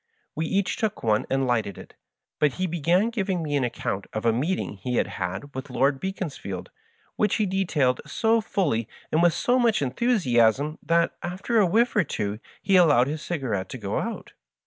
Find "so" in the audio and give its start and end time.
8.07-8.41, 9.35-9.59